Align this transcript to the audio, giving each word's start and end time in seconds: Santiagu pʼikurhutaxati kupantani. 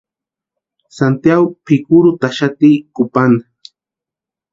Santiagu 0.95 1.45
pʼikurhutaxati 1.63 2.71
kupantani. 2.95 3.41